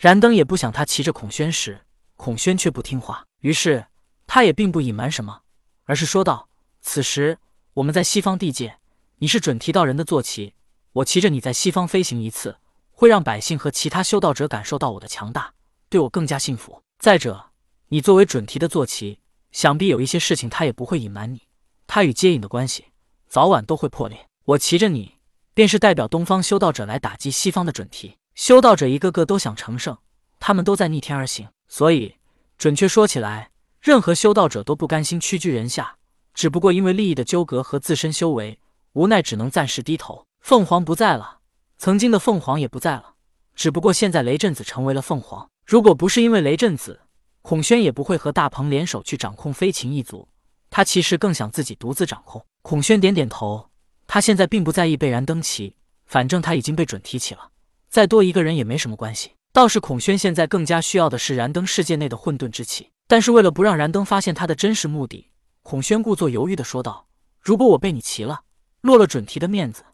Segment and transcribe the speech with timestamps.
[0.00, 1.82] 燃灯也不想他骑着孔宣时，
[2.16, 3.84] 孔宣却不听话，于是
[4.26, 5.42] 他也并不隐瞒什么，
[5.84, 6.48] 而是说道
[6.80, 7.36] ：“此时
[7.74, 8.78] 我们在西方地界，
[9.18, 10.54] 你是准提道人的坐骑，
[10.92, 12.56] 我骑着你在西方飞行一次，
[12.92, 15.52] 会让百姓和其他修道者感受到我的强大，
[15.90, 16.82] 对我更加信服。
[16.98, 17.50] 再者，
[17.88, 19.18] 你作为准提的坐骑，
[19.52, 21.42] 想必有一些事情他也不会隐瞒你，
[21.86, 22.86] 他与接引的关系
[23.28, 24.26] 早晚都会破裂。
[24.46, 25.18] 我骑着你，
[25.52, 29.98] 便是代表东方修道者来打击西方的准提。”修道者一个个都想成圣，
[30.38, 32.14] 他们都在逆天而行，所以
[32.56, 33.50] 准确说起来，
[33.82, 35.98] 任何修道者都不甘心屈居人下，
[36.32, 38.58] 只不过因为利益的纠葛和自身修为，
[38.94, 40.24] 无奈只能暂时低头。
[40.40, 41.40] 凤凰不在了，
[41.76, 43.12] 曾经的凤凰也不在了，
[43.54, 45.46] 只不过现在雷震子成为了凤凰。
[45.66, 47.02] 如果不是因为雷震子，
[47.42, 50.26] 孔宣也不会和大鹏联手去掌控飞禽一族，
[50.70, 52.42] 他其实更想自己独自掌控。
[52.62, 53.68] 孔宣点点头，
[54.06, 55.76] 他现在并不在意被燃灯骑，
[56.06, 57.50] 反正他已经被准提起了。
[57.90, 59.32] 再多一个人也没什么关系。
[59.52, 62.92] 倒是孔宣现在更加需要的是燃灯世界内的混沌之气。
[63.08, 65.32] 但是为了不让燃灯发现他的真实目的，
[65.64, 67.08] 孔宣故作犹豫的说道
[67.42, 68.42] ：“如果我被你骑了，
[68.82, 69.84] 落了准提的面子，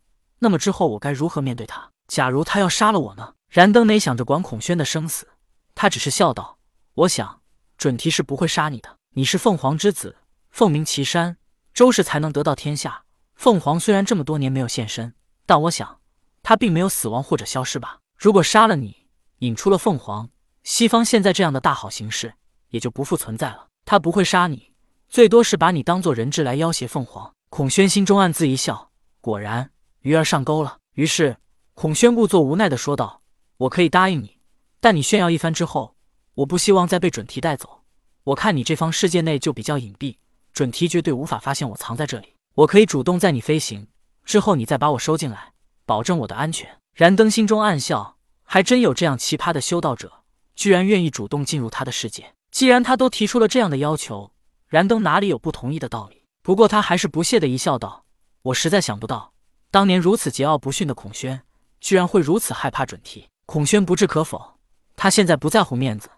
[0.40, 1.90] 那么之后我该如何面对他？
[2.06, 5.28] 假如他要杀了我呢？”燃灯没想着管孔宣的生死，
[5.74, 6.58] 他只是笑道
[6.92, 7.40] ：“我想
[7.78, 8.98] 准提是不会杀你的。
[9.14, 10.16] 你是凤凰之子，
[10.50, 11.38] 凤鸣岐山，
[11.72, 13.04] 周氏才能得到天下。
[13.34, 15.14] 凤凰虽然这么多年没有现身，
[15.46, 15.98] 但我想。”
[16.48, 17.98] 他并没有死亡或者消失吧？
[18.16, 19.08] 如果杀了你，
[19.38, 20.30] 引出了凤凰，
[20.62, 22.34] 西方现在这样的大好形势
[22.68, 23.66] 也就不复存在了。
[23.84, 24.70] 他不会杀你，
[25.08, 27.34] 最多是把你当做人质来要挟凤凰。
[27.48, 30.78] 孔宣心中暗自一笑，果然鱼儿上钩了。
[30.92, 31.36] 于是
[31.74, 33.22] 孔宣故作无奈的说道
[33.58, 34.38] ：“我可以答应你，
[34.78, 35.96] 但你炫耀一番之后，
[36.34, 37.82] 我不希望再被准提带走。
[38.22, 40.18] 我看你这方世界内就比较隐蔽，
[40.52, 42.36] 准提绝对无法发现我藏在这里。
[42.54, 43.88] 我可以主动载你飞行，
[44.24, 45.54] 之后你再把我收进来。”
[45.86, 46.78] 保证我的安全。
[46.92, 52.34] 燃灯心中暗笑，还真有这样奇葩的修道者，居然愿意主动进入他的世界。
[52.50, 54.32] 既然他都提出了这样的要求，
[54.68, 56.22] 燃灯哪里有不同意的道理？
[56.42, 58.04] 不过他还是不屑的一笑，道
[58.42, 59.32] ：“我实在想不到，
[59.70, 61.42] 当年如此桀骜不驯的孔宣，
[61.80, 64.58] 居然会如此害怕准提。”孔宣不置可否，
[64.96, 66.08] 他现在不在乎面子，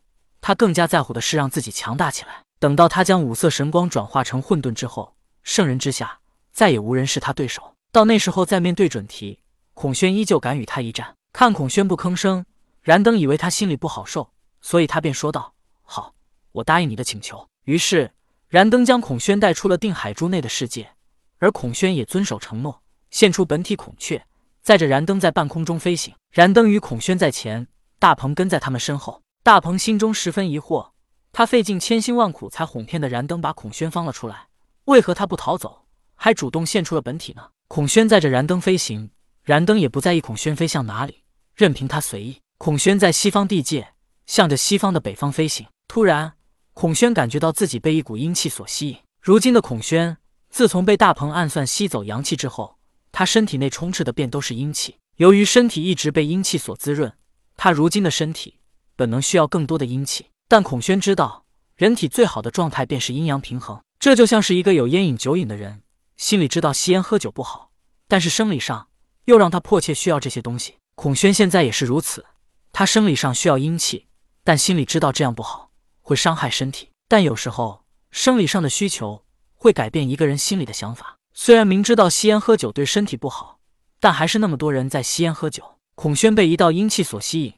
[0.41, 2.43] 他更加在乎的是让自己强大起来。
[2.59, 6.21] 等到他将五色神光转化成混沌之后，圣人之下
[6.53, 7.75] 再也无人是他对手。
[7.91, 9.41] 到那时候再面对准提。
[9.81, 12.45] 孔宣依旧敢与他一战，看孔宣不吭声，
[12.83, 15.55] 燃灯以为他心里不好受，所以他便说道
[15.87, 16.15] ：“好，
[16.51, 18.11] 我答应你的请求。”于是
[18.49, 20.91] 燃灯将孔宣带出了定海珠内的世界，
[21.39, 24.27] 而孔宣也遵守承诺，现出本体孔雀，
[24.63, 26.13] 载着燃灯在半空中飞行。
[26.33, 27.69] 燃灯与孔宣在前，
[28.01, 29.23] 大鹏跟在他们身后。
[29.45, 30.91] 大鹏心中十分疑惑，
[31.31, 34.49] 他费尽千辛万苦才哄骗的燃灯把孔宣放了出来，
[34.87, 35.85] 为何他不逃走，
[36.17, 37.51] 还主动献出了本体呢？
[37.69, 39.13] 孔宣载着燃灯飞行。
[39.49, 41.23] 燃灯也不在意孔宣飞向哪里，
[41.55, 42.43] 任凭他随意。
[42.59, 43.95] 孔宣在西方地界，
[44.27, 45.67] 向着西方的北方飞行。
[45.87, 46.35] 突然，
[46.75, 48.99] 孔宣感觉到自己被一股阴气所吸引。
[49.23, 50.19] 如今的孔宣，
[50.51, 52.77] 自从被大鹏暗算吸走阳气之后，
[53.11, 54.97] 他身体内充斥的便都是阴气。
[55.17, 57.11] 由于身体一直被阴气所滋润，
[57.57, 58.59] 他如今的身体
[58.97, 60.27] 本能需要更多的阴气。
[60.47, 63.81] 但孔宣知道，人体最好的状态便是阴阳平衡。
[63.99, 65.81] 这就像是一个有烟瘾酒瘾的人，
[66.19, 67.71] 心里知道吸烟喝酒不好，
[68.07, 68.89] 但是生理上。
[69.29, 70.77] 又让他迫切需要这些东西。
[70.95, 72.25] 孔宣现在也是如此，
[72.73, 74.07] 他生理上需要阴气，
[74.43, 76.89] 但心里知道这样不好，会伤害身体。
[77.09, 79.23] 但有时候生理上的需求
[79.55, 81.19] 会改变一个人心里的想法。
[81.35, 83.61] 虽然明知道吸烟喝酒对身体不好，
[84.01, 85.77] 但还是那么多人在吸烟喝酒。
[85.95, 87.53] 孔宣被一道阴气所吸引，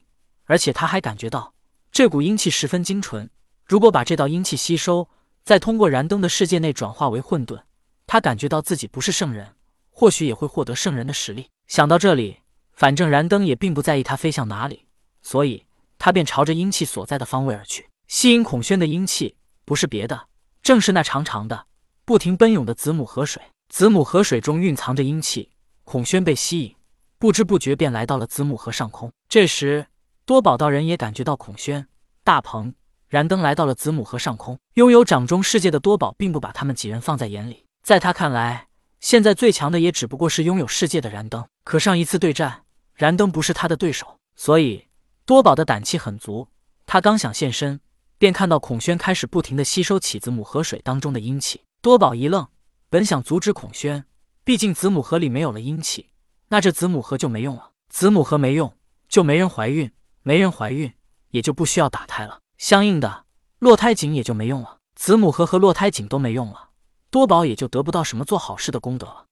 [0.46, 1.54] 而且他还感觉到
[1.92, 3.30] 这股阴气十分精纯。
[3.64, 5.08] 如果把这道阴气吸收，
[5.44, 7.62] 再通过燃灯的世界内转化为混沌，
[8.08, 9.54] 他感觉到自己不是圣人，
[9.88, 11.48] 或许也会获得圣人的实力。
[11.70, 12.38] 想到这里，
[12.72, 14.86] 反正燃灯也并不在意他飞向哪里，
[15.22, 15.66] 所以
[16.00, 17.88] 他便朝着阴气所在的方位而去。
[18.08, 20.26] 吸引孔宣的阴气不是别的，
[20.64, 21.66] 正是那长长的、
[22.04, 23.40] 不停奔涌的子母河水。
[23.68, 25.52] 子母河水中蕴藏着阴气，
[25.84, 26.74] 孔宣被吸引，
[27.20, 29.12] 不知不觉便来到了子母河上空。
[29.28, 29.86] 这时，
[30.24, 31.86] 多宝道人也感觉到孔宣、
[32.24, 32.74] 大鹏、
[33.06, 34.58] 燃灯来到了子母河上空。
[34.74, 38.69] 拥有掌中世界的多宝并不把他们几人放在眼里，在他看来。
[39.00, 42.64] 现在最强的也只不过是拥有世界的燃灯，可上一次对战，
[42.94, 44.88] 燃灯不是他的对手，所以
[45.24, 46.48] 多宝的胆气很足。
[46.84, 47.80] 他刚想现身，
[48.18, 51.62] 便看到孔宣开始不停的吸收起子母河水当中的阴气。
[51.80, 52.46] 多宝一愣，
[52.90, 54.04] 本想阻止孔宣，
[54.44, 56.10] 毕竟子母河里没有了阴气，
[56.48, 57.70] 那这子母河就没用了。
[57.88, 58.76] 子母河没用，
[59.08, 59.90] 就没人怀孕，
[60.22, 60.92] 没人怀孕，
[61.30, 62.40] 也就不需要打胎了。
[62.58, 63.24] 相应的，
[63.60, 64.80] 落胎井也就没用了。
[64.94, 66.69] 子母河和落胎井都没用了。
[67.10, 69.29] 多宝也就得不到什么做好事的功德了。